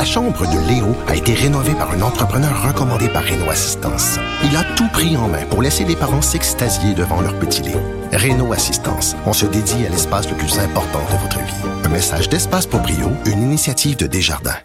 La 0.00 0.06
chambre 0.06 0.46
de 0.46 0.66
Léo 0.66 0.96
a 1.08 1.14
été 1.14 1.34
rénovée 1.34 1.74
par 1.74 1.90
un 1.90 2.00
entrepreneur 2.00 2.66
recommandé 2.66 3.10
par 3.10 3.22
Renault 3.22 3.50
Assistance. 3.50 4.18
Il 4.42 4.56
a 4.56 4.64
tout 4.74 4.88
pris 4.88 5.14
en 5.18 5.28
main 5.28 5.44
pour 5.50 5.60
laisser 5.60 5.84
les 5.84 5.94
parents 5.94 6.22
s'extasier 6.22 6.94
devant 6.94 7.20
leur 7.20 7.38
petit 7.38 7.60
Léo. 7.60 7.82
Renault 8.10 8.54
Assistance, 8.54 9.14
on 9.26 9.34
se 9.34 9.44
dédie 9.44 9.84
à 9.84 9.90
l'espace 9.90 10.26
le 10.30 10.36
plus 10.38 10.58
important 10.58 11.00
de 11.12 11.18
votre 11.18 11.38
vie. 11.40 11.84
Un 11.84 11.90
message 11.90 12.30
d'Espace 12.30 12.64
pour 12.64 12.80
Brio, 12.80 13.12
une 13.26 13.42
initiative 13.42 13.98
de 13.98 14.06
Desjardins. 14.06 14.56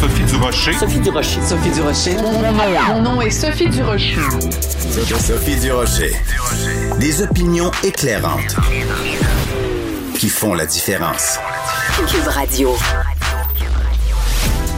Sophie 0.00 0.24
Durocher. 0.24 0.72
Sophie 0.72 0.98
Durocher. 0.98 1.40
Sophie 1.46 1.70
Durocher. 1.70 2.16
Mon 2.88 3.00
nom 3.00 3.20
est 3.20 3.30
Sophie 3.30 3.68
Durocher. 3.68 4.16
Sophie 5.20 5.60
Durocher. 5.60 6.16
Des 6.98 7.22
opinions 7.22 7.70
éclairantes 7.84 8.56
qui 10.18 10.28
font 10.28 10.54
la 10.54 10.66
différence. 10.66 11.38
Cube 12.06 12.28
Radio. 12.28 12.70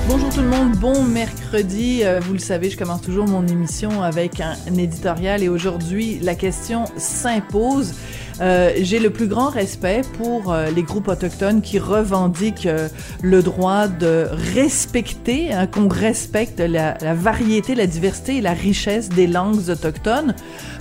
Bonjour 0.08 0.30
tout 0.30 0.40
le 0.40 0.48
monde, 0.48 0.72
bon 0.72 1.02
mercredi. 1.04 2.00
Euh, 2.02 2.18
vous 2.18 2.32
le 2.32 2.38
savez, 2.38 2.70
je 2.70 2.78
commence 2.78 3.02
toujours 3.02 3.26
mon 3.26 3.46
émission 3.46 4.02
avec 4.02 4.40
un, 4.40 4.54
éditorial 4.78 5.42
et 5.42 5.48
aujourd'hui, 5.48 6.18
la 6.22 6.34
question 6.34 6.86
s'impose. 6.96 7.92
Euh, 8.40 8.72
j'ai 8.80 8.98
le 8.98 9.10
plus 9.10 9.28
grand 9.28 9.50
respect 9.50 10.00
pour 10.16 10.50
euh, 10.50 10.70
les 10.70 10.82
groupes 10.82 11.08
autochtones 11.08 11.60
qui 11.60 11.78
revendiquent 11.78 12.68
le 13.22 13.42
droit 13.42 13.86
de 13.86 14.26
respecter, 14.54 15.52
hein, 15.52 15.66
qu'on 15.66 15.88
respecte 15.88 16.58
la, 16.58 16.96
la, 17.02 17.12
variété, 17.12 17.74
la 17.74 17.86
diversité 17.86 18.38
et 18.38 18.40
la 18.40 18.54
richesse 18.54 19.10
des 19.10 19.26
langues 19.26 19.68
autochtones. 19.68 20.34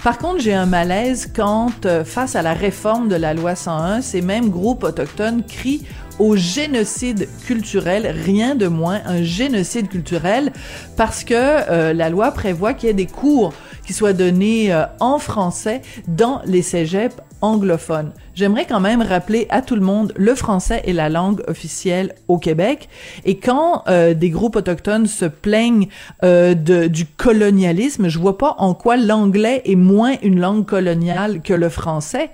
Par 0.04 0.18
contre, 0.18 0.40
j'ai 0.40 0.54
un 0.54 0.66
malaise 0.66 1.30
quand, 1.36 1.86
face 2.06 2.38
à 2.38 2.42
la 2.42 2.54
réforme 2.54 3.10
de 3.10 3.16
la 3.16 3.34
loi 3.34 3.56
101, 3.56 4.02
ces 4.02 4.22
mêmes 4.22 4.50
groupes 4.50 4.84
autochtones 4.84 5.44
crient 5.44 5.86
au 6.20 6.36
génocide 6.36 7.30
culturel, 7.46 8.14
rien 8.26 8.56
de 8.56 8.68
moins, 8.68 9.00
un 9.06 9.24
génocide 9.24 9.88
culturel, 9.88 10.52
parce 10.98 11.24
que 11.24 11.34
euh, 11.34 11.94
la 11.94 12.10
loi 12.10 12.32
prévoit 12.32 12.74
qu'il 12.74 12.88
y 12.88 12.90
ait 12.92 12.94
des 12.94 13.06
cours 13.06 13.54
qui 13.86 13.94
soient 13.94 14.14
donnés 14.14 14.72
euh, 14.72 14.84
en 15.00 15.18
français 15.18 15.82
dans 16.08 16.42
les 16.46 16.62
cégeps 16.62 17.16
anglophones. 17.42 18.12
J'aimerais 18.36 18.66
quand 18.66 18.82
même 18.82 19.02
rappeler 19.02 19.48
à 19.50 19.62
tout 19.62 19.76
le 19.76 19.82
monde, 19.82 20.14
le 20.18 20.36
français 20.36 20.84
est 20.86 20.94
la 20.94 21.08
langue 21.08 21.42
officielle 21.48 22.14
au 22.28 22.38
Québec, 22.38 22.90
et 23.24 23.38
quand 23.38 23.84
euh, 23.88 24.14
des 24.14 24.30
groupes 24.30 24.58
autochtones 24.58 25.08
se 25.08 25.26
plaignent 25.26 25.88
de, 26.22 26.88
du 26.88 27.06
colonialisme, 27.06 28.10
je 28.10 28.20
vois 28.20 28.38
pas 28.38 28.56
en 28.58 28.74
quoi 28.74 28.98
l'anglais 28.98 29.62
est 29.64 29.76
moins 29.76 30.16
une 30.22 30.40
langue 30.40 30.66
coloniale 30.66 31.42
que 31.42 31.54
le 31.54 31.70
français. 31.70 32.30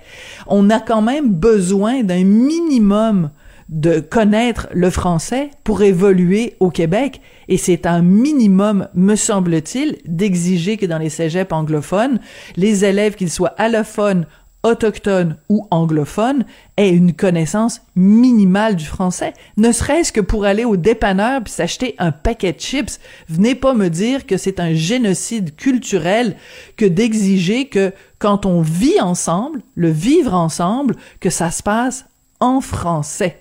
On 0.48 0.70
a 0.70 0.80
quand 0.80 1.02
même 1.02 1.28
besoin 1.28 2.02
d'un 2.02 2.24
minimum 2.24 3.30
de 3.68 4.00
connaître 4.00 4.68
le 4.72 4.90
français 4.90 5.50
pour 5.64 5.82
évoluer 5.82 6.54
au 6.60 6.70
Québec 6.70 7.20
et 7.48 7.56
c'est 7.56 7.86
un 7.86 8.02
minimum, 8.02 8.88
me 8.94 9.14
semble-t-il, 9.16 9.98
d'exiger 10.04 10.76
que 10.76 10.86
dans 10.86 10.98
les 10.98 11.10
cégeps 11.10 11.52
anglophones, 11.52 12.20
les 12.56 12.84
élèves, 12.84 13.14
qu'ils 13.14 13.30
soient 13.30 13.54
allophones, 13.58 14.26
autochtones 14.62 15.36
ou 15.48 15.66
anglophones, 15.70 16.44
aient 16.76 16.90
une 16.90 17.12
connaissance 17.12 17.82
minimale 17.94 18.74
du 18.74 18.84
français, 18.84 19.32
ne 19.56 19.70
serait-ce 19.70 20.12
que 20.12 20.20
pour 20.20 20.44
aller 20.44 20.64
au 20.64 20.76
dépanneur 20.76 21.42
puis 21.44 21.52
s'acheter 21.52 21.94
un 21.98 22.10
paquet 22.10 22.52
de 22.52 22.60
chips. 22.60 22.98
Venez 23.28 23.54
pas 23.54 23.74
me 23.74 23.88
dire 23.88 24.26
que 24.26 24.36
c'est 24.36 24.58
un 24.58 24.74
génocide 24.74 25.54
culturel 25.54 26.36
que 26.76 26.84
d'exiger 26.84 27.68
que 27.68 27.92
quand 28.18 28.44
on 28.44 28.60
vit 28.60 29.00
ensemble, 29.00 29.62
le 29.76 29.90
vivre 29.90 30.34
ensemble, 30.34 30.96
que 31.20 31.30
ça 31.30 31.52
se 31.52 31.62
passe 31.62 32.06
en 32.40 32.60
français. 32.60 33.40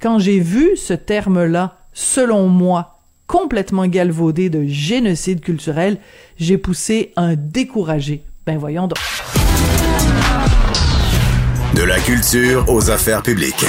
Quand 0.00 0.18
j'ai 0.18 0.40
vu 0.40 0.76
ce 0.76 0.92
terme-là, 0.92 1.78
selon 1.94 2.48
moi, 2.48 3.00
complètement 3.26 3.86
galvaudé 3.86 4.50
de 4.50 4.64
génocide 4.66 5.40
culturel, 5.40 5.98
j'ai 6.38 6.58
poussé 6.58 7.12
un 7.16 7.34
découragé. 7.34 8.22
Ben 8.46 8.58
voyons 8.58 8.88
donc. 8.88 8.98
De 11.74 11.82
la 11.82 11.98
culture 11.98 12.64
aux 12.68 12.90
affaires 12.90 13.22
publiques. 13.22 13.64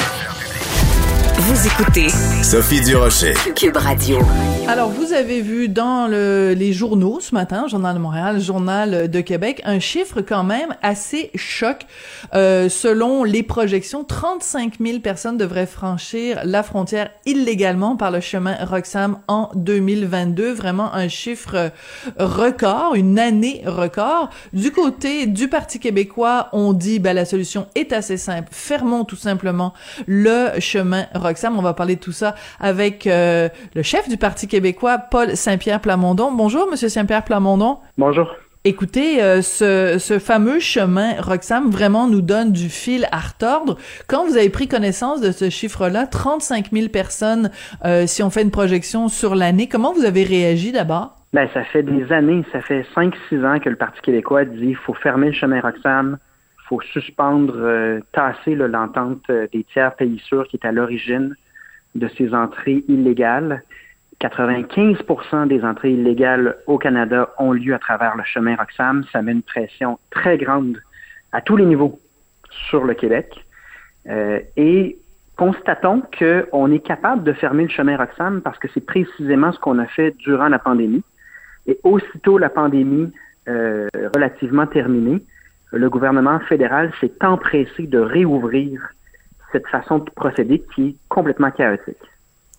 Vous 1.40 1.68
écoutez 1.68 2.10
Sophie 2.42 2.82
Durocher, 2.82 3.36
Cube 3.56 3.78
Radio. 3.78 4.18
Alors, 4.68 4.90
vous 4.90 5.14
avez 5.14 5.42
vu 5.42 5.70
dans 5.70 6.08
le, 6.08 6.54
les 6.58 6.74
journaux 6.74 7.20
ce 7.22 7.36
matin, 7.36 7.68
Journal 7.68 7.96
de 7.96 8.00
Montréal, 8.00 8.42
Journal 8.42 9.10
de 9.10 9.22
Québec, 9.22 9.62
un 9.64 9.80
chiffre 9.80 10.22
quand 10.22 10.44
même 10.44 10.76
assez 10.82 11.30
choc. 11.36 11.82
Euh, 12.34 12.70
selon 12.70 13.24
les 13.24 13.44
projections, 13.44 14.04
35 14.04 14.80
000 14.84 15.00
personnes 15.00 15.38
devraient 15.38 15.68
franchir 15.68 16.42
la 16.44 16.64
frontière 16.64 17.12
illégalement 17.28 17.96
par 17.96 18.10
le 18.10 18.20
chemin 18.20 18.56
Roxham 18.66 19.20
en 19.28 19.52
2022. 19.54 20.52
Vraiment 20.54 20.92
un 20.94 21.08
chiffre 21.08 21.72
record, 22.18 22.96
une 22.96 23.20
année 23.20 23.62
record. 23.66 24.32
Du 24.54 24.72
côté 24.72 25.28
du 25.28 25.50
Parti 25.50 25.80
québécois, 25.80 26.50
on 26.52 26.74
dit, 26.74 26.98
ben, 26.98 27.14
la 27.14 27.26
solution 27.26 27.68
est 27.76 27.94
assez 27.94 28.18
simple. 28.18 28.50
Fermons 28.52 29.06
tout 29.06 29.16
simplement 29.16 29.74
le 30.08 30.60
chemin 30.60 31.06
Roxham. 31.14 31.27
On 31.58 31.62
va 31.62 31.74
parler 31.74 31.96
de 31.96 32.02
tout 32.02 32.12
ça 32.12 32.36
avec 32.60 33.08
euh, 33.08 33.50
le 33.76 33.82
chef 33.82 34.08
du 34.10 34.18
Parti 34.18 34.48
québécois, 34.48 34.98
Paul 34.98 35.36
Saint-Pierre 35.36 35.82
Plamondon. 35.82 36.32
Bonjour, 36.32 36.68
Monsieur 36.70 36.90
Saint-Pierre 36.90 37.24
Plamondon. 37.24 37.78
Bonjour. 37.98 38.34
Écoutez, 38.64 39.22
euh, 39.22 39.42
ce, 39.42 39.98
ce, 39.98 40.20
fameux 40.20 40.60
chemin 40.60 41.22
Roxham 41.22 41.70
vraiment 41.70 42.08
nous 42.08 42.22
donne 42.22 42.52
du 42.52 42.70
fil 42.70 43.08
à 43.12 43.20
retordre. 43.20 43.78
Quand 44.08 44.26
vous 44.26 44.36
avez 44.36 44.50
pris 44.50 44.68
connaissance 44.68 45.22
de 45.22 45.32
ce 45.32 45.50
chiffre-là, 45.50 46.06
35 46.06 46.72
000 46.72 46.90
personnes, 46.90 47.50
euh, 47.86 48.08
si 48.08 48.24
on 48.24 48.30
fait 48.30 48.42
une 48.42 48.52
projection 48.52 49.08
sur 49.08 49.36
l'année, 49.36 49.68
comment 49.68 49.94
vous 49.94 50.04
avez 50.04 50.24
réagi 50.24 50.72
d'abord? 50.72 51.16
Ben, 51.34 51.48
ça 51.54 51.64
fait 51.66 51.84
des 51.84 52.12
années, 52.12 52.44
ça 52.52 52.62
fait 52.62 52.86
5-6 52.96 53.46
ans 53.46 53.60
que 53.60 53.70
le 53.70 53.76
Parti 53.76 54.02
québécois 54.02 54.44
dit 54.44 54.60
qu'il 54.60 54.76
faut 54.76 54.94
fermer 54.94 55.28
le 55.28 55.34
chemin 55.34 55.62
Roxham, 55.62 56.18
faut 56.68 56.82
suspendre, 56.82 57.56
euh, 57.58 58.00
tasser 58.12 58.56
l'entente 58.56 59.24
euh, 59.30 59.48
des 59.54 59.64
tiers 59.64 59.96
pays 59.96 60.20
sûrs 60.20 60.48
qui 60.48 60.58
est 60.58 60.66
à 60.66 60.72
l'origine 60.72 61.36
de 61.96 62.08
ces 62.18 62.34
entrées 62.34 62.84
illégales. 62.88 63.64
95% 64.22 65.48
des 65.48 65.64
entrées 65.64 65.92
illégales 65.92 66.58
au 66.66 66.78
Canada 66.78 67.30
ont 67.38 67.52
lieu 67.52 67.74
à 67.74 67.80
travers 67.80 68.18
le 68.18 68.24
chemin 68.24 68.56
Roxham. 68.56 69.04
Ça 69.12 69.22
met 69.22 69.32
une 69.32 69.44
pression 69.44 70.00
très 70.10 70.38
grande 70.38 70.82
à 71.32 71.42
tous 71.42 71.56
les 71.56 71.66
niveaux 71.66 72.00
sur 72.70 72.84
le 72.84 72.94
Québec. 72.94 73.46
Euh, 74.08 74.40
et 74.56 74.98
constatons 75.36 76.02
qu'on 76.18 76.72
est 76.72 76.80
capable 76.80 77.24
de 77.24 77.34
fermer 77.34 77.64
le 77.64 77.70
chemin 77.70 77.98
Roxham 77.98 78.42
parce 78.42 78.58
que 78.58 78.68
c'est 78.74 78.86
précisément 78.86 79.52
ce 79.52 79.60
qu'on 79.60 79.78
a 79.80 79.86
fait 79.86 80.16
durant 80.18 80.48
la 80.48 80.60
pandémie. 80.60 81.04
Et 81.68 81.80
aussitôt 81.84 82.38
la 82.38 82.50
pandémie 82.50 83.12
euh, 83.48 83.88
relativement 84.16 84.66
terminée, 84.66 85.24
le 85.72 85.90
gouvernement 85.90 86.40
fédéral 86.40 86.92
s'est 87.00 87.14
empressé 87.22 87.88
de 87.88 88.00
réouvrir 88.00 88.82
cette 89.52 89.68
façon 89.68 90.00
de 90.00 90.10
procéder 90.12 90.64
qui 90.76 90.90
est 90.90 90.96
complètement 91.10 91.52
chaotique. 91.52 91.98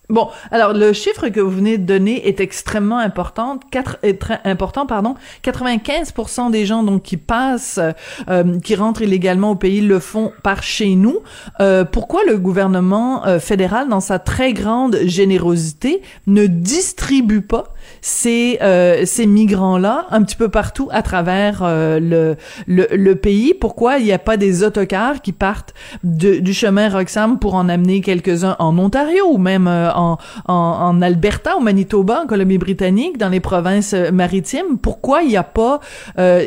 Bon, 0.09 0.27
alors 0.49 0.73
le 0.73 0.91
chiffre 0.91 1.29
que 1.29 1.39
vous 1.39 1.51
venez 1.51 1.77
de 1.77 1.85
donner 1.85 2.27
est 2.27 2.39
extrêmement 2.39 2.97
important. 2.97 3.59
Quatre, 3.69 3.99
est 4.01 4.19
très 4.19 4.39
important, 4.43 4.87
pardon. 4.87 5.13
95% 5.43 6.49
des 6.49 6.65
gens 6.65 6.81
donc 6.81 7.03
qui 7.03 7.15
passent, 7.15 7.79
euh, 8.27 8.59
qui 8.59 8.73
rentrent 8.73 9.03
illégalement 9.03 9.51
au 9.51 9.55
pays, 9.55 9.81
le 9.81 9.99
font 9.99 10.33
par 10.41 10.63
chez 10.63 10.95
nous. 10.95 11.19
Euh, 11.59 11.85
pourquoi 11.85 12.21
le 12.27 12.39
gouvernement 12.39 13.27
euh, 13.27 13.37
fédéral, 13.39 13.87
dans 13.87 13.99
sa 13.99 14.17
très 14.17 14.53
grande 14.53 14.97
générosité, 15.03 16.01
ne 16.25 16.47
distribue 16.47 17.41
pas 17.41 17.65
ces 18.01 18.59
euh, 18.61 19.03
ces 19.05 19.25
migrants-là 19.25 20.07
un 20.11 20.23
petit 20.23 20.35
peu 20.35 20.49
partout 20.49 20.89
à 20.91 21.01
travers 21.01 21.61
le, 21.63 22.35
le, 22.67 22.87
le 22.91 23.15
pays 23.15 23.53
Pourquoi 23.53 23.97
il 23.97 24.05
n'y 24.05 24.11
a 24.11 24.19
pas 24.19 24.37
des 24.37 24.63
autocars 24.63 25.21
qui 25.21 25.31
partent 25.31 25.73
du 26.03 26.53
chemin 26.53 26.89
Roxham 26.89 27.39
pour 27.39 27.55
en 27.55 27.69
amener 27.69 28.01
quelques-uns 28.01 28.55
en 28.59 28.77
Ontario 28.77 29.25
ou 29.29 29.37
même 29.37 29.67
en, 29.67 31.01
Alberta, 31.01 31.57
au 31.57 31.59
Manitoba, 31.59 32.21
en 32.23 32.27
Colombie-Britannique, 32.27 33.17
dans 33.17 33.29
les 33.29 33.39
provinces 33.39 33.93
euh, 33.93 34.11
maritimes? 34.11 34.77
Pourquoi 34.81 35.23
il 35.23 35.29
n'y 35.29 35.37
a 35.37 35.43
pas... 35.43 35.79
Euh, 36.17 36.45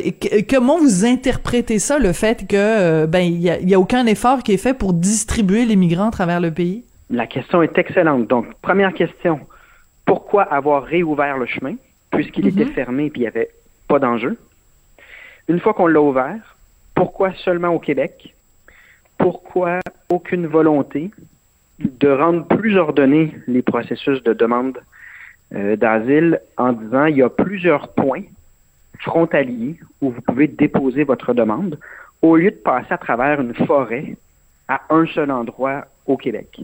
comment 0.49 0.77
vous 0.77 1.05
interprétez 1.05 1.79
ça, 1.79 1.99
le 1.99 2.13
fait 2.13 2.47
que 2.47 2.55
euh, 2.57 3.07
ben 3.07 3.21
il 3.21 3.41
y 3.41 3.73
a, 3.73 3.79
aucun 3.79 4.05
effort 4.05 4.43
qui 4.43 4.53
est 4.53 4.57
fait 4.57 4.73
pour 4.73 4.93
distribuer 4.93 5.65
les 5.65 5.75
migrants 5.75 6.07
à 6.07 6.11
travers 6.11 6.39
le 6.39 6.51
pays? 6.51 6.83
La 7.09 7.27
question 7.27 7.61
est 7.61 7.77
excellente. 7.77 8.27
Donc, 8.27 8.45
première 8.61 8.93
question, 8.93 9.39
pourquoi 10.33 10.51
avoir 10.51 10.85
réouvert 10.85 11.37
le 11.37 11.45
chemin, 11.45 11.75
puisqu'il 12.09 12.47
était 12.47 12.65
mhm. 12.65 12.71
fermé 12.71 13.05
et 13.05 13.11
il 13.13 13.19
n'y 13.19 13.27
avait 13.27 13.49
pas 13.87 13.99
d'enjeu? 13.99 14.35
Une 15.47 15.59
fois 15.59 15.75
qu'on 15.75 15.85
l'a 15.85 16.01
ouvert, 16.01 16.55
pourquoi 16.95 17.33
seulement 17.35 17.67
au 17.67 17.77
Québec? 17.77 18.33
Pourquoi 19.19 19.81
aucune 20.09 20.47
volonté 20.47 21.11
de 21.77 22.09
rendre 22.09 22.47
plus 22.47 22.77
ordonnés 22.77 23.35
les 23.45 23.61
processus 23.61 24.23
de 24.23 24.33
demande 24.33 24.79
euh, 25.53 25.75
d'asile 25.75 26.41
en 26.57 26.73
disant 26.73 27.05
il 27.05 27.17
y 27.17 27.21
a 27.21 27.29
plusieurs 27.29 27.89
points 27.89 28.23
frontaliers 29.01 29.77
où 30.01 30.09
vous 30.09 30.21
pouvez 30.21 30.47
déposer 30.47 31.03
votre 31.03 31.35
demande 31.35 31.77
au 32.23 32.37
lieu 32.37 32.49
de 32.49 32.55
passer 32.55 32.91
à 32.91 32.97
travers 32.97 33.39
une 33.39 33.53
forêt 33.53 34.15
à 34.67 34.81
un 34.89 35.05
seul 35.05 35.29
endroit 35.29 35.85
au 36.07 36.17
Québec? 36.17 36.59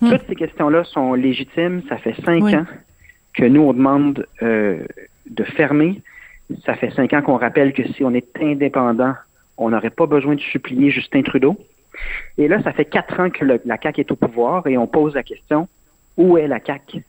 Hmm. 0.00 0.10
Toutes 0.10 0.26
ces 0.26 0.34
questions-là 0.34 0.82
sont 0.82 1.14
légitimes. 1.14 1.82
Ça 1.88 1.96
fait 1.96 2.20
cinq 2.24 2.42
Oui. 2.42 2.56
ans 2.56 2.66
que 3.34 3.44
nous, 3.44 3.60
on 3.60 3.72
demande 3.72 4.26
euh, 4.42 4.84
de 5.28 5.44
fermer. 5.44 6.02
Ça 6.64 6.74
fait 6.74 6.90
cinq 6.90 7.12
ans 7.12 7.22
qu'on 7.22 7.36
rappelle 7.36 7.72
que 7.72 7.86
si 7.88 8.04
on 8.04 8.14
est 8.14 8.28
indépendant, 8.40 9.14
on 9.56 9.70
n'aurait 9.70 9.90
pas 9.90 10.06
besoin 10.06 10.34
de 10.34 10.40
supplier 10.40 10.90
Justin 10.90 11.22
Trudeau. 11.22 11.56
Et 12.38 12.48
là, 12.48 12.62
ça 12.62 12.72
fait 12.72 12.84
quatre 12.84 13.20
ans 13.20 13.30
que 13.30 13.44
la 13.44 13.76
CAQ 13.80 14.00
est 14.00 14.10
au 14.10 14.16
pouvoir 14.16 14.66
et 14.66 14.76
on 14.76 14.86
pose 14.86 15.14
la 15.14 15.22
question, 15.22 15.68
où 16.16 16.36
est 16.38 16.48
la 16.48 16.60
CAQ? 16.64 17.04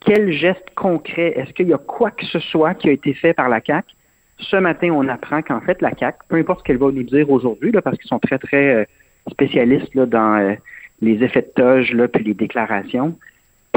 Quel 0.00 0.30
geste 0.30 0.70
concret? 0.74 1.32
Est-ce 1.36 1.52
qu'il 1.52 1.68
y 1.68 1.72
a 1.72 1.78
quoi 1.78 2.10
que 2.10 2.24
ce 2.26 2.38
soit 2.38 2.74
qui 2.74 2.88
a 2.88 2.92
été 2.92 3.14
fait 3.14 3.32
par 3.32 3.48
la 3.48 3.60
CAQ? 3.60 3.94
Ce 4.38 4.56
matin, 4.56 4.90
on 4.90 5.08
apprend 5.08 5.40
qu'en 5.40 5.60
fait, 5.60 5.80
la 5.80 5.94
CAQ, 5.96 6.18
peu 6.28 6.36
importe 6.36 6.60
ce 6.60 6.64
qu'elle 6.64 6.76
va 6.76 6.90
nous 6.90 7.02
dire 7.02 7.30
aujourd'hui, 7.30 7.72
parce 7.72 7.96
qu'ils 7.96 8.08
sont 8.08 8.18
très, 8.18 8.38
très 8.38 8.74
euh, 8.74 8.84
spécialistes 9.30 9.96
dans 9.96 10.38
euh, 10.38 10.54
les 11.00 11.24
effets 11.24 11.42
de 11.42 11.52
toge, 11.62 11.92
là, 11.92 12.08
puis 12.08 12.22
les 12.24 12.34
déclarations, 12.34 13.18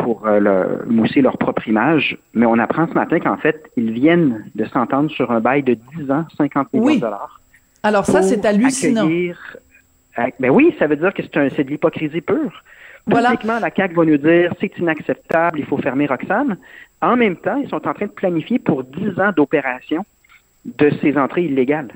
pour 0.03 0.25
euh, 0.27 0.39
le- 0.39 0.85
mousser 0.91 1.21
leur 1.21 1.37
propre 1.37 1.67
image. 1.67 2.17
Mais 2.33 2.45
on 2.45 2.57
apprend 2.59 2.87
ce 2.87 2.93
matin 2.93 3.19
qu'en 3.19 3.37
fait, 3.37 3.69
ils 3.77 3.91
viennent 3.91 4.45
de 4.55 4.65
s'entendre 4.65 5.09
sur 5.11 5.31
un 5.31 5.39
bail 5.39 5.63
de 5.63 5.75
10 5.97 6.11
ans, 6.11 6.25
50 6.37 6.73
millions 6.73 6.85
Oui. 6.85 6.95
de 6.95 7.01
dollars. 7.01 7.39
Alors 7.83 8.05
ça, 8.05 8.21
c'est 8.21 8.43
hallucinant. 8.45 9.07
Ben 10.39 10.49
oui, 10.49 10.75
ça 10.77 10.87
veut 10.87 10.97
dire 10.97 11.13
que 11.13 11.21
c'est 11.23 11.63
de 11.63 11.69
l'hypocrisie 11.69 12.21
pure. 12.21 12.63
Voilà. 13.07 13.33
La 13.61 13.69
CAQ 13.73 13.95
va 13.95 14.05
nous 14.05 14.17
dire 14.17 14.53
c'est 14.59 14.77
inacceptable, 14.77 15.59
il 15.59 15.65
faut 15.65 15.77
fermer 15.77 16.05
Roxane. 16.05 16.57
En 17.01 17.15
même 17.15 17.37
temps, 17.37 17.55
ils 17.63 17.69
sont 17.69 17.87
en 17.87 17.93
train 17.93 18.05
de 18.07 18.11
planifier 18.11 18.59
pour 18.59 18.83
10 18.83 19.19
ans 19.19 19.31
d'opération 19.35 20.05
de 20.65 20.91
ces 21.01 21.17
entrées 21.17 21.43
illégales. 21.45 21.89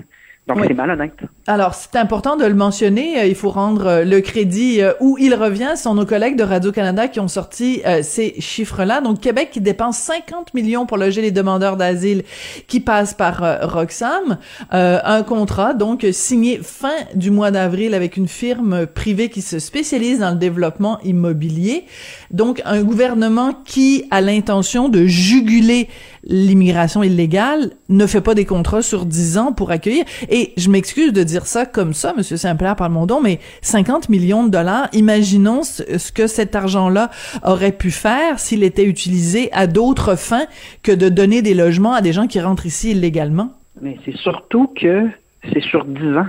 Donc, 0.46 0.58
Oui. 0.58 0.66
c'est 0.68 0.74
malhonnête. 0.74 1.14
Alors, 1.48 1.74
c'est 1.74 1.96
important 1.96 2.36
de 2.36 2.44
le 2.44 2.54
mentionner. 2.54 3.18
euh, 3.18 3.26
Il 3.28 3.36
faut 3.36 3.50
rendre 3.50 3.86
euh, 3.88 4.04
le 4.04 4.20
crédit 4.20 4.82
euh, 4.82 4.92
où 5.00 5.18
il 5.18 5.34
revient. 5.36 5.72
Ce 5.78 5.84
sont 5.84 5.96
nos 5.96 6.06
collègues 6.06 6.36
de 6.36 6.44
Radio-Canada 6.44 7.08
qui 7.08 7.22
ont 7.22 7.30
sorti 7.30 7.82
ces 8.02 8.36
chiffres-là. 8.42 9.00
Donc, 9.00 9.22
Québec 9.22 9.50
qui 9.54 9.62
dépense 9.62 9.98
50 10.00 10.54
millions 10.54 10.86
pour 10.86 10.98
loger 10.98 11.22
les 11.22 11.32
demandeurs 11.32 11.78
d'asile 11.78 12.24
qui 12.68 12.82
passent 12.82 13.14
par 13.14 13.42
Roxham. 13.72 14.38
Euh, 14.74 15.00
un 15.06 15.24
contrat, 15.24 15.74
donc, 15.74 16.06
signé 16.12 16.60
fin 16.62 16.92
du 17.16 17.32
mois 17.32 17.52
d'avril 17.52 17.94
avec 17.94 18.18
une 18.18 18.28
firme 18.28 18.86
privée 18.86 19.30
qui 19.30 19.42
se 19.42 19.60
spécialise 19.60 20.20
dans 20.20 20.32
le 20.32 20.36
développement 20.38 21.00
immobilier. 21.06 21.86
Donc, 22.32 22.62
un 22.66 22.84
gouvernement 22.84 23.54
qui 23.66 24.06
a 24.12 24.20
l'intention 24.20 24.90
de 24.90 25.06
juguler 25.06 25.88
l'immigration 26.26 27.04
illégale 27.04 27.72
ne 27.90 28.06
fait 28.06 28.22
pas 28.22 28.34
des 28.34 28.46
contrats 28.46 28.82
sur 28.82 29.06
10 29.06 29.38
ans 29.38 29.54
pour 29.54 29.72
accueillir. 29.72 30.06
Et 30.30 30.54
je 30.58 30.70
m'excuse 30.70 31.14
de 31.14 31.24
dire 31.24 31.46
ça 31.46 31.66
comme 31.66 31.94
ça, 31.94 32.14
Monsieur 32.16 32.38
Saint-Pierre 32.38 32.76
Palmondon, 32.76 33.22
mais 33.22 33.40
50 33.62 34.10
millions 34.10 34.44
de 34.44 34.50
dollars, 34.50 34.88
imaginons 34.94 35.64
ce, 35.64 36.12
que 36.12 36.28
cet 36.28 36.56
argent-là 36.56 37.10
aurait 37.44 37.72
pu 37.72 37.92
faire 37.92 38.40
s'il 38.40 38.64
était 38.64 38.86
utilisé 38.86 39.52
à 39.52 39.68
d'autres 39.68 40.18
fins 40.18 40.46
que 40.82 40.92
de 40.92 41.10
donner 41.10 41.42
des 41.42 41.54
logements 41.54 41.94
à 41.94 42.02
des 42.02 42.14
gens 42.14 42.28
qui 42.28 42.40
rentrent 42.40 42.66
ici 42.66 42.92
illégalement. 42.92 43.54
Mais 43.82 43.98
c'est 44.06 44.16
surtout 44.16 44.68
que 44.80 45.08
c'est 45.52 45.62
sur 45.62 45.86
10 45.86 46.18
ans. 46.18 46.28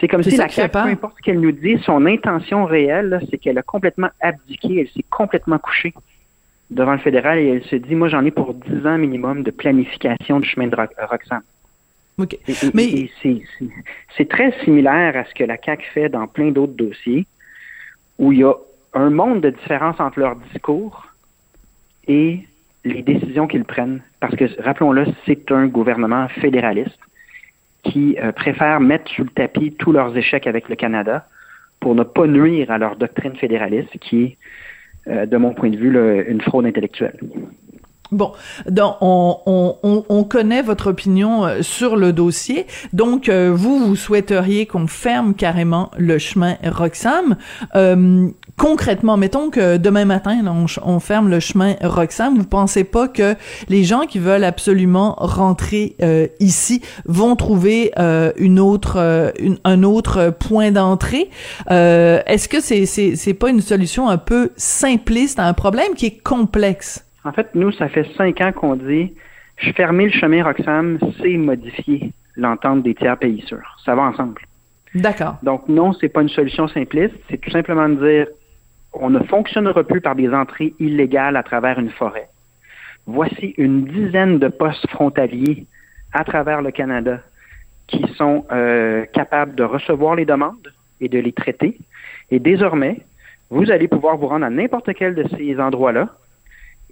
C'est 0.00 0.08
comme 0.08 0.22
si 0.22 0.36
la 0.36 0.48
CAQ, 0.48 0.72
peu 0.72 0.78
importe 0.78 1.14
ce 1.18 1.22
qu'elle 1.22 1.40
nous 1.40 1.52
dit, 1.52 1.78
son 1.84 2.06
intention 2.06 2.64
réelle, 2.64 3.20
c'est 3.30 3.36
qu'elle 3.36 3.58
a 3.58 3.62
complètement 3.62 4.08
abdiqué, 4.20 4.80
elle 4.80 4.88
s'est 4.88 5.04
complètement 5.10 5.58
couchée 5.58 5.92
devant 6.70 6.92
le 6.92 6.98
fédéral 6.98 7.38
et 7.38 7.48
elle 7.48 7.64
se 7.64 7.76
dit, 7.76 7.94
moi 7.94 8.08
j'en 8.08 8.24
ai 8.24 8.30
pour 8.30 8.54
10 8.54 8.86
ans 8.86 8.98
minimum 8.98 9.42
de 9.42 9.50
planification 9.50 10.40
du 10.40 10.48
chemin 10.48 10.68
de 10.68 10.76
Ro- 10.76 10.82
Roxham. 11.10 11.42
OK. 12.18 12.34
Et- 12.34 12.52
et- 12.52 12.70
Mais- 12.74 13.10
c'est 14.16 14.28
très 14.28 14.52
similaire 14.64 15.16
à 15.16 15.24
ce 15.24 15.34
que 15.34 15.44
la 15.44 15.56
CAQ 15.56 15.86
fait 15.92 16.08
dans 16.08 16.26
plein 16.26 16.50
d'autres 16.50 16.74
dossiers 16.74 17.26
où 18.18 18.32
il 18.32 18.40
y 18.40 18.44
a 18.44 18.54
un 18.94 19.10
monde 19.10 19.40
de 19.40 19.50
différence 19.50 19.98
entre 20.00 20.20
leur 20.20 20.36
discours 20.36 21.06
et 22.06 22.40
les 22.84 23.02
décisions 23.02 23.46
qu'ils 23.46 23.64
prennent. 23.64 24.02
Parce 24.20 24.34
que, 24.36 24.44
rappelons-le, 24.62 25.06
c'est 25.26 25.50
un 25.52 25.66
gouvernement 25.66 26.28
fédéraliste 26.28 26.98
qui 27.82 28.16
euh, 28.22 28.32
préfère 28.32 28.80
mettre 28.80 29.10
sous 29.10 29.24
le 29.24 29.30
tapis 29.30 29.72
tous 29.72 29.92
leurs 29.92 30.14
échecs 30.16 30.46
avec 30.46 30.68
le 30.68 30.76
Canada 30.76 31.26
pour 31.78 31.94
ne 31.94 32.02
pas 32.02 32.26
nuire 32.26 32.70
à 32.70 32.76
leur 32.78 32.96
doctrine 32.96 33.34
fédéraliste 33.36 33.96
qui 33.98 34.22
est, 34.24 34.36
euh, 35.08 35.26
de 35.26 35.36
mon 35.36 35.54
point 35.54 35.70
de 35.70 35.76
vue, 35.76 35.90
le- 35.90 36.30
une 36.30 36.40
fraude 36.40 36.66
intellectuelle. 36.66 37.18
Bon, 38.12 38.32
donc 38.68 38.94
on, 39.02 39.36
on, 39.46 39.76
on, 39.84 40.04
on 40.08 40.24
connaît 40.24 40.62
votre 40.62 40.90
opinion 40.90 41.44
euh, 41.44 41.62
sur 41.62 41.96
le 41.96 42.12
dossier. 42.12 42.66
Donc, 42.92 43.28
euh, 43.28 43.52
vous, 43.54 43.78
vous 43.78 43.94
souhaiteriez 43.94 44.66
qu'on 44.66 44.88
ferme 44.88 45.32
carrément 45.32 45.92
le 45.96 46.18
chemin 46.18 46.56
Roxham. 46.64 47.36
Concrètement, 48.60 49.16
mettons 49.16 49.48
que 49.48 49.78
demain 49.78 50.04
matin, 50.04 50.42
là, 50.42 50.52
on, 50.84 51.00
ferme 51.00 51.30
le 51.30 51.40
chemin 51.40 51.74
Roxham. 51.82 52.36
Vous 52.36 52.44
pensez 52.44 52.84
pas 52.84 53.08
que 53.08 53.34
les 53.70 53.84
gens 53.84 54.02
qui 54.02 54.18
veulent 54.18 54.44
absolument 54.44 55.14
rentrer 55.18 55.96
euh, 56.02 56.26
ici 56.40 56.82
vont 57.06 57.36
trouver 57.36 57.90
euh, 57.98 58.32
une 58.36 58.60
autre, 58.60 58.98
euh, 58.98 59.30
une- 59.40 59.58
un 59.64 59.82
autre 59.82 60.30
point 60.38 60.70
d'entrée? 60.72 61.30
Euh, 61.70 62.20
Est-ce 62.26 62.48
que 62.48 62.60
c'est 62.60 62.84
c'est 62.84 63.16
c'est 63.16 63.34
pas 63.34 63.48
une 63.48 63.62
solution 63.62 64.08
un 64.10 64.18
peu 64.18 64.50
simpliste 64.56 65.38
à 65.38 65.46
un 65.46 65.54
problème 65.54 65.94
qui 65.96 66.06
est 66.06 66.22
complexe? 66.22 67.06
En 67.24 67.32
fait, 67.32 67.48
nous, 67.54 67.72
ça 67.72 67.88
fait 67.88 68.06
cinq 68.18 68.40
ans 68.42 68.52
qu'on 68.52 68.76
dit 68.76 69.12
fermer 69.74 70.04
le 70.06 70.12
chemin 70.12 70.44
Roxham, 70.44 70.98
c'est 71.20 71.36
modifier 71.36 72.12
l'entente 72.36 72.82
des 72.82 72.94
tiers 72.94 73.18
pays 73.18 73.42
sûrs. 73.46 73.76
Ça 73.86 73.94
va 73.94 74.02
ensemble. 74.02 74.42
D'accord. 74.94 75.36
Donc 75.42 75.68
non, 75.68 75.92
c'est 75.98 76.08
pas 76.08 76.22
une 76.22 76.28
solution 76.28 76.68
simpliste. 76.68 77.14
C'est 77.30 77.40
tout 77.40 77.50
simplement 77.50 77.88
de 77.88 77.94
dire 77.96 78.26
on 78.92 79.10
ne 79.10 79.20
fonctionnera 79.20 79.84
plus 79.84 80.00
par 80.00 80.14
des 80.14 80.30
entrées 80.30 80.74
illégales 80.78 81.36
à 81.36 81.42
travers 81.42 81.78
une 81.78 81.90
forêt. 81.90 82.28
Voici 83.06 83.54
une 83.56 83.84
dizaine 83.84 84.38
de 84.38 84.48
postes 84.48 84.88
frontaliers 84.88 85.66
à 86.12 86.24
travers 86.24 86.62
le 86.62 86.70
Canada 86.70 87.20
qui 87.86 88.04
sont 88.16 88.44
euh, 88.52 89.04
capables 89.12 89.54
de 89.54 89.64
recevoir 89.64 90.14
les 90.14 90.24
demandes 90.24 90.72
et 91.00 91.08
de 91.08 91.18
les 91.18 91.32
traiter. 91.32 91.76
Et 92.30 92.38
désormais, 92.38 93.00
vous 93.50 93.70
allez 93.70 93.88
pouvoir 93.88 94.16
vous 94.16 94.28
rendre 94.28 94.46
à 94.46 94.50
n'importe 94.50 94.92
quel 94.94 95.14
de 95.14 95.24
ces 95.36 95.58
endroits-là 95.58 96.08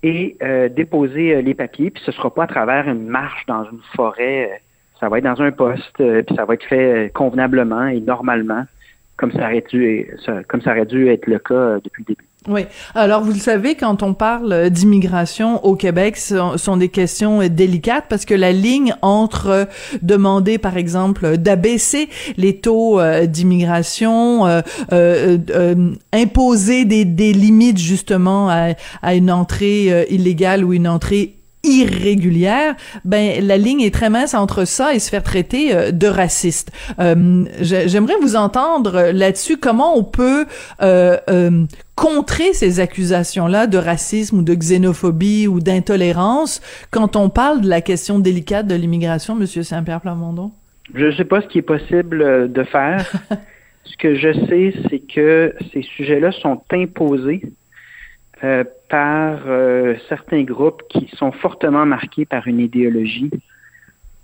et 0.02 0.36
euh, 0.42 0.68
déposer 0.68 1.36
euh, 1.36 1.40
les 1.40 1.54
papiers, 1.54 1.90
puis 1.90 2.02
ce 2.04 2.12
sera 2.12 2.32
pas 2.32 2.44
à 2.44 2.46
travers 2.46 2.88
une 2.88 3.06
marche 3.06 3.46
dans 3.46 3.64
une 3.64 3.80
forêt, 3.94 4.60
ça 4.98 5.08
va 5.08 5.18
être 5.18 5.24
dans 5.24 5.40
un 5.40 5.52
poste, 5.52 5.96
puis 5.96 6.36
ça 6.36 6.44
va 6.44 6.54
être 6.54 6.64
fait 6.64 7.12
convenablement 7.14 7.86
et 7.86 8.00
normalement, 8.00 8.64
comme 9.18 9.32
ça 9.32 10.70
aurait 10.70 10.86
dû, 10.86 11.08
être 11.08 11.26
le 11.26 11.38
cas 11.38 11.54
euh, 11.54 11.80
depuis 11.82 12.04
le 12.06 12.14
début. 12.14 12.28
Oui. 12.46 12.62
Alors, 12.94 13.22
vous 13.22 13.32
le 13.32 13.38
savez, 13.38 13.74
quand 13.74 14.02
on 14.02 14.14
parle 14.14 14.70
d'immigration 14.70 15.62
au 15.64 15.74
Québec, 15.74 16.16
ce 16.16 16.56
sont, 16.56 16.76
des 16.76 16.88
questions 16.88 17.46
délicates 17.48 18.04
parce 18.08 18.24
que 18.24 18.34
la 18.34 18.52
ligne 18.52 18.94
entre 19.02 19.68
demander, 20.02 20.56
par 20.56 20.76
exemple, 20.76 21.36
d'abaisser 21.36 22.08
les 22.36 22.60
taux 22.60 23.00
euh, 23.00 23.26
d'immigration, 23.26 24.46
euh, 24.46 24.60
euh, 24.92 25.38
euh, 25.50 25.90
imposer 26.12 26.84
des, 26.84 27.04
des 27.04 27.32
limites 27.32 27.78
justement 27.78 28.48
à, 28.48 28.74
à 29.02 29.14
une 29.14 29.30
entrée 29.30 30.06
illégale 30.08 30.64
ou 30.64 30.72
une 30.72 30.88
entrée 30.88 31.37
irrégulière, 31.64 32.74
ben 33.04 33.44
la 33.46 33.56
ligne 33.56 33.80
est 33.80 33.92
très 33.94 34.10
mince 34.10 34.34
entre 34.34 34.64
ça 34.64 34.94
et 34.94 34.98
se 34.98 35.10
faire 35.10 35.22
traiter 35.22 35.74
euh, 35.74 35.90
de 35.90 36.06
raciste. 36.06 36.70
Euh, 37.00 37.44
j'ai- 37.60 37.88
J'aimerais 37.88 38.14
vous 38.20 38.36
entendre 38.36 39.10
là-dessus. 39.12 39.56
Comment 39.56 39.96
on 39.96 40.04
peut 40.04 40.46
euh, 40.82 41.16
contrer 41.94 42.52
ces 42.52 42.80
accusations-là 42.80 43.66
de 43.66 43.78
racisme 43.78 44.38
ou 44.38 44.42
de 44.42 44.54
xénophobie 44.54 45.46
ou 45.48 45.60
d'intolérance 45.60 46.60
quand 46.90 47.16
on 47.16 47.28
parle 47.28 47.60
de 47.60 47.68
la 47.68 47.80
question 47.80 48.18
délicate 48.18 48.66
de 48.66 48.74
l'immigration, 48.74 49.34
Monsieur 49.34 49.62
Saint-Pierre 49.62 50.00
Plamondon? 50.00 50.52
Je 50.94 51.06
ne 51.06 51.12
sais 51.12 51.24
pas 51.24 51.40
ce 51.42 51.46
qui 51.48 51.58
est 51.58 51.62
possible 51.62 52.50
de 52.52 52.64
faire. 52.64 53.10
ce 53.84 53.96
que 53.96 54.14
je 54.14 54.32
sais, 54.48 54.74
c'est 54.88 55.00
que 55.00 55.54
ces 55.72 55.82
sujets-là 55.82 56.30
sont 56.32 56.62
imposés 56.72 57.42
euh, 58.44 58.64
par 58.88 59.40
euh, 59.46 59.96
certains 60.08 60.42
groupes 60.44 60.82
qui 60.88 61.08
sont 61.16 61.32
fortement 61.32 61.86
marqués 61.86 62.24
par 62.24 62.46
une 62.46 62.60
idéologie 62.60 63.30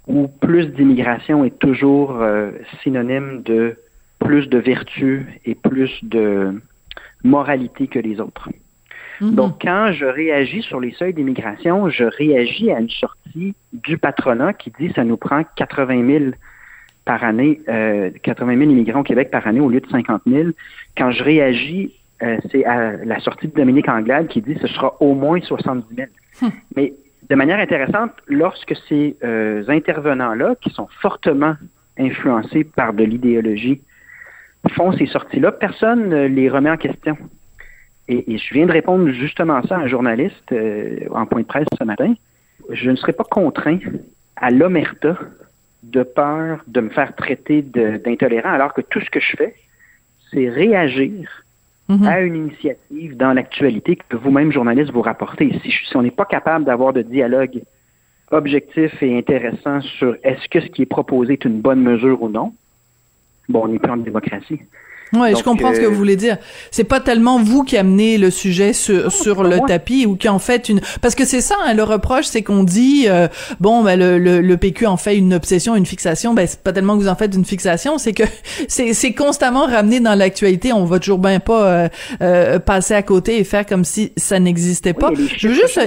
où 0.07 0.29
plus 0.29 0.67
d'immigration 0.67 1.45
est 1.45 1.59
toujours 1.59 2.21
euh, 2.21 2.51
synonyme 2.83 3.43
de 3.43 3.77
plus 4.19 4.49
de 4.49 4.59
vertu 4.59 5.41
et 5.45 5.55
plus 5.55 5.91
de 6.03 6.63
moralité 7.23 7.87
que 7.89 7.99
les 7.99 8.21
autres. 8.21 8.51
Mhm. 9.21 9.35
Donc, 9.35 9.63
quand 9.63 9.93
je 9.93 10.07
réagis 10.07 10.63
sur 10.63 10.81
les 10.81 10.93
seuils 10.93 11.15
d'immigration, 11.15 11.89
je 11.89 12.05
réagis 12.05 12.71
à 12.71 12.81
une 12.81 12.91
sortie 12.91 13.55
du 13.73 13.99
patronat 13.99 14.53
qui 14.53 14.73
dit 14.79 14.93
ça 14.95 15.05
nous 15.05 15.17
prend 15.17 15.43
80 15.57 16.07
000 16.07 16.25
par 17.05 17.23
année, 17.23 17.61
euh, 17.69 18.11
80 18.23 18.59
000 18.59 18.71
immigrants 18.71 19.01
au 19.01 19.05
Québec 19.05 19.31
par 19.31 19.47
année 19.47 19.61
au 19.61 19.69
lieu 19.69 19.81
de 19.81 19.89
50 19.89 20.23
000. 20.27 20.51
Quand 20.97 21.11
je 21.11 21.23
réagis, 21.23 21.93
euh, 22.25 22.39
c'est 22.51 22.65
à 22.65 22.93
la 23.05 23.21
sortie 23.21 23.49
de 23.49 23.55
Dominique 23.55 23.89
Anglade 23.89 24.29
qui 24.29 24.41
dit 24.41 24.57
ce 24.61 24.67
sera 24.69 24.97
au 25.01 25.15
moins 25.15 25.41
70 25.41 25.95
000. 25.95 26.53
Mais 26.77 26.95
de 27.29 27.35
manière 27.35 27.59
intéressante, 27.59 28.13
lorsque 28.27 28.75
ces 28.89 29.17
euh, 29.23 29.65
intervenants-là, 29.69 30.55
qui 30.61 30.71
sont 30.71 30.89
fortement 31.01 31.55
influencés 31.99 32.65
par 32.65 32.93
de 32.93 33.05
l'idéologie, 33.05 33.83
font 34.71 34.93
ces 34.93 35.07
sorties-là, 35.07 35.53
personne 35.53 36.09
ne 36.09 36.27
les 36.27 36.49
remet 36.49 36.71
en 36.71 36.77
question. 36.77 37.17
Et, 38.09 38.37
je 38.37 38.55
viens 38.55 38.67
de 38.67 38.73
répondre 38.73 39.09
justement 39.11 39.63
ça 39.63 39.77
à 39.77 39.81
un 39.81 39.87
journaliste 39.87 40.53
euh, 40.53 41.01
en 41.11 41.27
point 41.27 41.41
de 41.41 41.47
presse 41.47 41.67
ce 41.79 41.85
matin. 41.85 42.15
Je 42.71 42.91
ne 42.91 42.97
serai 42.97 43.13
pas 43.13 43.25
contraint 43.25 43.79
à 44.37 44.51
l'omerta 44.51 45.17
de 45.83 46.03
peur 46.03 46.63
de 46.67 46.81
me 46.81 46.91
faire 46.91 47.15
traiter 47.15 47.63
d'intolérant, 47.63 48.51
alors 48.51 48.73
que 48.73 48.81
tout 48.81 49.01
ce 49.01 49.11
que 49.11 49.21
je 49.21 49.37
fais, 49.37 49.55
c'est 50.31 50.49
réagir 50.49 51.44
mhm. 51.89 52.07
à 52.07 52.21
une 52.21 52.37
initiative 52.37 53.17
dans 53.17 53.33
l'actualité 53.33 53.97
que 53.97 54.17
vous-même, 54.17 54.53
journaliste, 54.53 54.93
vous 54.93 55.03
rapportez. 55.03 55.59
Si, 55.63 55.71
si 55.71 55.97
on 55.97 56.03
n'est 56.03 56.11
pas 56.11 56.25
capable 56.25 56.65
d'avoir 56.65 56.93
de 56.93 57.03
dialogue 57.03 57.63
objectif 58.31 59.03
et 59.03 59.17
intéressant 59.17 59.81
sur 59.81 60.17
est-ce 60.23 60.49
que 60.49 60.61
ce 60.61 60.67
qui 60.67 60.83
est 60.83 60.87
proposé 60.87 61.35
est 61.35 61.45
une 61.45 61.61
bonne 61.61 61.81
mesure 61.81 62.23
ou 62.23 62.29
non, 62.29 62.53
bon, 63.49 63.65
on 63.65 63.69
n'est 63.69 63.79
plus 63.79 63.91
en 63.91 63.99
démocratie. 63.99 64.61
Oui, 65.15 65.35
je 65.37 65.43
comprends 65.43 65.73
ce 65.75 65.81
que 65.81 65.85
euh, 65.85 65.89
vous 65.89 65.97
voulez 65.97 66.17
dire. 66.17 66.39
C'est 66.71 66.85
pas 66.85 67.01
tellement 67.01 67.43
vous 67.43 67.63
qui 67.63 67.77
amenez 67.77 68.19
le 68.19 68.31
sujet 68.31 68.73
sur, 68.73 69.13
sur 69.13 69.43
le 69.43 69.59
tapis 69.67 70.07
ou 70.07 70.17
qui 70.17 70.29
en 70.29 70.39
fait 70.39 70.69
une 70.69 70.81
parce 71.01 71.15
que 71.15 71.25
c'est 71.25 71.41
ça 71.41 71.57
hein, 71.65 71.75
le 71.75 71.83
reproche, 71.83 72.27
c'est 72.27 72.43
qu'on 72.43 72.65
dit 72.65 73.07
euh, 73.09 73.29
bon 73.61 73.83
ben 73.83 73.99
le, 73.99 74.19
le, 74.19 74.57
PQ 74.57 74.87
en 74.87 74.97
fait 74.97 75.17
une 75.17 75.35
obsession, 75.35 75.77
une 75.77 75.87
fixation. 75.87 76.35
Ben 76.35 76.47
c'est 76.47 76.61
pas 76.61 76.73
tellement 76.73 76.97
que 76.97 77.03
vous 77.03 77.09
en 77.09 77.17
faites 77.17 77.35
une 77.35 77.45
fixation, 77.45 77.99
c'est 77.99 78.13
que 78.13 78.25
c'est 78.69 78.95
c'est 78.95 79.13
constamment 79.13 79.67
ramené 79.67 80.01
dans 80.01 80.15
l'actualité. 80.15 80.73
On 80.73 80.85
va 80.85 80.99
toujours 80.99 81.19
bien 81.19 81.41
pas 81.41 81.89
euh, 82.21 82.59
passer 82.59 82.95
à 82.95 83.03
côté 83.03 83.39
et 83.39 83.45
faire 83.45 83.67
comme 83.67 83.85
si 83.85 84.13
ça 84.17 84.39
n'existait 84.39 84.95
pas. 84.95 85.11
je 85.37 85.49
veux 85.49 85.55
juste 85.55 85.81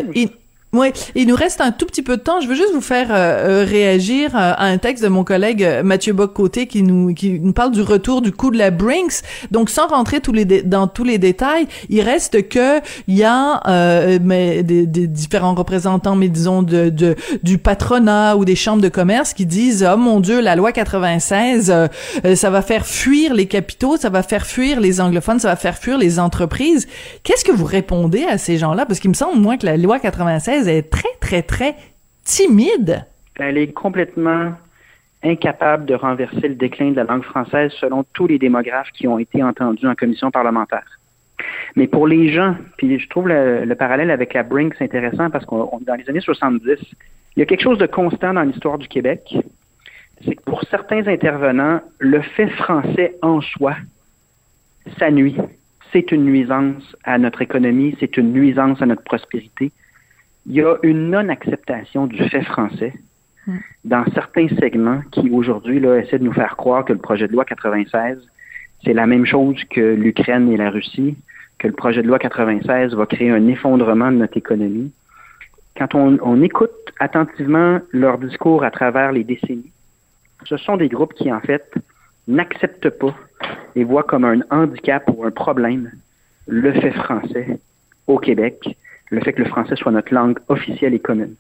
oui, 0.74 0.92
il 1.16 1.28
nous 1.28 1.36
reste 1.36 1.62
un 1.62 1.72
tout 1.72 1.86
petit 1.86 2.02
peu 2.02 2.18
de 2.18 2.22
temps. 2.22 2.42
Je 2.42 2.48
veux 2.48 2.56
juste 2.56 2.74
vous 2.74 2.82
faire 2.82 3.08
euh, 3.10 3.62
euh, 3.62 3.66
réagir 3.66 4.36
euh, 4.36 4.52
à 4.58 4.66
un 4.66 4.78
texte 4.78 5.02
de 5.02 5.08
mon 5.08 5.24
collègue 5.24 5.66
Mathieu 5.82 6.12
Bock-Côté 6.12 6.68
qui 6.68 6.84
nous 6.84 7.14
qui 7.14 7.40
nous 7.40 7.54
parle 7.54 7.72
du 7.72 7.82
retour 7.82 8.22
du 8.22 8.34
coup 8.34 8.52
de 8.52 8.58
la 8.58 8.70
Brinks. 8.70 9.22
Donc 9.50 9.70
sans 9.70 9.88
rentrer 9.88 10.20
tous 10.20 10.34
les 10.34 10.44
dans 10.44 10.88
tous 10.88 11.06
les 11.06 11.20
détails, 11.20 11.68
il 11.88 12.02
reste 12.02 12.50
que 12.50 12.82
il 13.08 13.16
y 13.16 13.24
a 13.24 13.62
mais 14.20 14.62
des, 14.64 14.86
des, 14.86 15.08
différents 15.08 15.56
représentants, 15.56 16.18
mais 16.18 16.28
disons 16.28 16.64
de, 16.64 16.90
de, 16.90 17.16
du 17.44 17.58
patronat 17.58 18.36
ou 18.36 18.44
des 18.44 18.56
chambres 18.56 18.82
de 18.82 18.90
commerce 18.90 19.34
qui 19.34 19.46
disent 19.46 19.88
oh 19.90 19.96
mon 19.96 20.20
Dieu 20.20 20.42
la 20.42 20.58
loi 20.58 20.74
96 20.74 21.74
ça 22.36 22.50
va 22.50 22.62
faire 22.62 22.86
fuir 22.86 23.34
les 23.34 23.46
capitaux, 23.46 23.96
ça 23.96 24.10
va 24.10 24.22
faire 24.22 24.46
fuir 24.46 24.82
les 24.82 25.00
anglophones, 25.00 25.40
ça 25.40 25.48
va 25.48 25.56
faire 25.56 25.78
fuir 25.78 25.98
les 25.98 26.20
entreprises. 26.20 26.88
Qu'est-ce 27.24 27.46
que 27.46 27.54
vous 27.54 27.66
répondez 27.66 28.26
à 28.26 28.38
ces 28.38 28.58
gens-là? 28.58 28.86
Parce 28.86 29.00
qu'il 29.00 29.10
me 29.10 29.16
semble 29.16 29.40
moins 29.40 29.58
que 29.58 29.66
la 29.66 29.78
loi 29.78 30.00
96 30.00 30.57
est 30.66 30.90
très, 30.90 31.14
très, 31.20 31.44
très 31.44 31.76
timide. 32.24 33.06
Elle 33.40 33.58
est 33.58 33.72
complètement 33.72 34.54
incapable 35.24 35.86
de 35.86 35.96
renverser 35.96 36.48
le 36.48 36.56
déclin 36.56 36.92
de 36.92 36.96
la 36.96 37.04
langue 37.04 37.24
française 37.24 37.72
selon 37.80 38.04
tous 38.14 38.28
les 38.28 38.40
démographes 38.40 38.92
qui 38.92 39.08
ont 39.08 39.20
été 39.20 39.44
entendus 39.44 39.88
en 39.88 39.96
commission 39.96 40.32
parlementaire. 40.32 41.00
Mais 41.76 41.88
pour 41.88 42.08
les 42.08 42.32
gens, 42.32 42.56
puis 42.78 43.00
je 43.00 43.10
trouve 43.10 43.28
le, 43.28 43.74
parallèle 43.76 44.12
avec 44.12 44.34
la 44.34 44.44
Brinks 44.44 44.82
intéressant 44.82 45.30
parce 45.30 45.46
qu'on 45.46 45.80
dans 45.82 45.96
les 45.96 46.10
années 46.10 46.22
70, 46.22 46.78
il 47.36 47.40
y 47.40 47.42
a 47.42 47.46
quelque 47.46 47.62
chose 47.62 47.78
de 47.78 47.86
constant 47.86 48.34
dans 48.34 48.44
l'histoire 48.44 48.78
du 48.78 48.88
Québec, 48.88 49.36
c'est 50.26 50.36
que 50.36 50.42
pour 50.44 50.64
certains 50.64 51.08
intervenants, 51.08 51.82
le 52.00 52.22
fait 52.22 52.50
français 52.50 53.16
en 53.22 53.42
soi, 53.42 53.76
ça 54.98 55.12
nuit. 55.12 55.38
C'est 55.92 56.12
une 56.12 56.26
nuisance 56.26 56.96
à 57.04 57.18
notre 57.18 57.42
économie, 57.42 57.96
c'est 58.00 58.18
une 58.18 58.34
nuisance 58.34 58.82
à 58.82 58.88
notre 58.88 59.04
prospérité 59.04 59.72
il 60.48 60.56
y 60.56 60.62
a 60.62 60.78
une 60.82 61.10
non-acceptation 61.10 62.08
du 62.08 62.18
fait 62.30 62.44
français 62.44 62.94
hmm. 63.46 63.58
dans 63.84 64.06
certains 64.14 64.48
segments 64.60 65.02
qui 65.12 65.30
aujourd'hui 65.30 65.86
essaient 65.86 66.20
de 66.20 66.24
nous 66.24 66.34
faire 66.34 66.56
croire 66.56 66.86
que 66.86 66.94
le 66.94 67.00
projet 67.00 67.28
de 67.28 67.34
loi 67.34 67.44
96, 67.46 68.18
c'est 68.84 68.94
la 68.94 69.06
même 69.06 69.26
chose 69.26 69.62
que 69.70 69.94
l'Ukraine 69.96 70.50
et 70.50 70.58
la 70.58 70.70
Russie, 70.70 71.18
que 71.60 71.68
le 71.68 71.74
projet 71.74 72.02
de 72.02 72.08
loi 72.08 72.18
96 72.20 72.94
va 72.94 73.06
créer 73.06 73.30
un 73.30 73.48
effondrement 73.48 74.12
de 74.12 74.18
notre 74.18 74.38
économie. 74.38 74.92
Quand 75.78 75.94
on, 75.96 76.18
on 76.22 76.42
écoute 76.42 76.72
attentivement 77.00 77.80
leur 77.92 78.18
discours 78.18 78.64
à 78.64 78.72
travers 78.72 79.12
les 79.12 79.24
décennies, 79.24 79.72
ce 80.46 80.56
sont 80.56 80.78
des 80.78 80.88
groupes 80.88 81.14
qui, 81.14 81.32
en 81.32 81.42
fait, 81.42 81.74
n'acceptent 82.28 82.90
pas 82.90 83.14
et 83.76 83.84
voient 83.84 84.04
comme 84.04 84.24
un 84.24 84.40
handicap 84.50 85.04
ou 85.14 85.26
un 85.26 85.32
problème 85.32 85.92
le 86.48 86.72
fait 86.74 86.92
français 86.92 87.60
au 88.08 88.18
Québec 88.18 88.78
le 89.10 89.22
fait 89.22 89.34
que 89.34 89.42
le 89.42 89.48
français 89.48 89.76
soit 89.76 89.92
notre 89.92 90.14
langue 90.14 90.38
officielle 90.48 90.94
et 90.94 91.00
commune. 91.00 91.36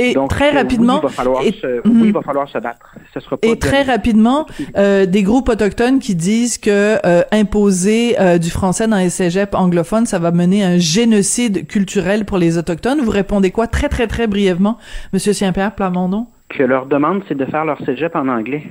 Et 0.00 0.14
très 0.28 0.50
rapidement, 0.50 0.94
oui, 0.94 1.00
il 1.02 1.08
va 1.08 1.08
falloir, 1.08 1.42
se, 1.42 1.88
oui, 1.88 2.02
il 2.04 2.12
va 2.12 2.22
falloir 2.22 2.48
se 2.48 2.58
battre. 2.58 2.94
Ce 3.12 3.18
sera 3.18 3.36
pas 3.36 3.48
et 3.48 3.58
très 3.58 3.82
rapidement, 3.82 4.46
euh, 4.76 5.06
des 5.06 5.24
groupes 5.24 5.48
autochtones 5.48 5.98
qui 5.98 6.14
disent 6.14 6.56
que 6.56 7.04
euh, 7.04 7.22
imposer 7.32 8.14
euh, 8.20 8.38
du 8.38 8.48
français 8.48 8.86
dans 8.86 8.98
les 8.98 9.10
cégeps 9.10 9.56
anglophones, 9.56 10.06
ça 10.06 10.20
va 10.20 10.30
mener 10.30 10.62
à 10.62 10.68
un 10.68 10.78
génocide 10.78 11.66
culturel 11.66 12.24
pour 12.24 12.38
les 12.38 12.58
autochtones. 12.58 13.00
Vous 13.00 13.10
répondez 13.10 13.50
quoi 13.50 13.66
très 13.66 13.88
très 13.88 14.06
très 14.06 14.28
brièvement, 14.28 14.78
Monsieur 15.12 15.32
Saint-Pierre 15.32 15.74
Plamondon? 15.74 16.28
Que 16.48 16.62
leur 16.62 16.86
demande, 16.86 17.22
c'est 17.26 17.36
de 17.36 17.44
faire 17.44 17.64
leur 17.64 17.84
cégep 17.84 18.14
en 18.14 18.28
anglais. 18.28 18.62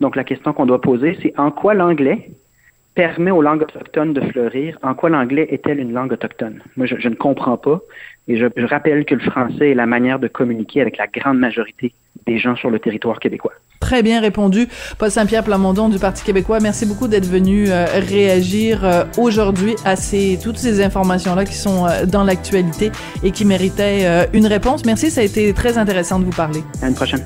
Donc 0.00 0.14
la 0.14 0.24
question 0.24 0.52
qu'on 0.52 0.66
doit 0.66 0.82
poser, 0.82 1.16
c'est 1.22 1.32
en 1.38 1.50
quoi 1.50 1.72
l'anglais 1.72 2.32
permet 2.94 3.30
aux 3.30 3.42
langues 3.42 3.62
autochtones 3.62 4.12
de 4.12 4.20
fleurir, 4.20 4.78
en 4.82 4.94
quoi 4.94 5.10
l'anglais 5.10 5.46
est-elle 5.50 5.80
une 5.80 5.92
langue 5.92 6.12
autochtone? 6.12 6.62
Moi, 6.76 6.86
je, 6.86 7.08
ne 7.08 7.14
comprends 7.14 7.56
pas. 7.56 7.80
Et 8.28 8.36
je, 8.36 8.46
rappelle 8.64 9.04
que 9.04 9.14
le 9.14 9.20
français 9.20 9.70
est 9.70 9.74
la 9.74 9.86
manière 9.86 10.18
de 10.18 10.28
communiquer 10.28 10.80
avec 10.80 10.96
la 10.96 11.06
grande 11.06 11.38
majorité 11.38 11.92
des 12.26 12.38
gens 12.38 12.56
sur 12.56 12.70
le 12.70 12.78
territoire 12.78 13.18
québécois. 13.18 13.52
Très 13.80 14.02
bien 14.02 14.20
répondu. 14.20 14.68
Paul 14.98 15.10
Saint-Pierre 15.10 15.42
Plamondon 15.42 15.88
du 15.88 15.98
Parti 15.98 16.22
québécois, 16.22 16.58
merci 16.60 16.84
beaucoup 16.84 17.08
d'être 17.08 17.26
venu 17.26 17.70
euh, 17.70 17.86
réagir 18.08 18.84
euh, 18.84 19.04
aujourd'hui 19.16 19.74
à 19.84 19.96
ces, 19.96 20.38
toutes 20.42 20.58
ces 20.58 20.82
informations-là 20.82 21.44
qui 21.44 21.54
sont 21.54 21.86
euh, 21.86 22.04
dans 22.04 22.24
l'actualité 22.24 22.92
et 23.22 23.30
qui 23.30 23.44
méritaient 23.44 24.28
une 24.34 24.46
réponse. 24.46 24.84
Merci, 24.84 25.10
ça 25.10 25.22
a 25.22 25.24
été 25.24 25.52
très 25.54 25.78
intéressant 25.78 26.18
de 26.18 26.24
vous 26.24 26.30
parler. 26.30 26.60
À 26.82 26.88
une 26.88 26.94
prochaine. 26.94 27.24